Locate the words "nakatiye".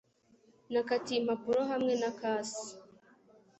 0.71-1.17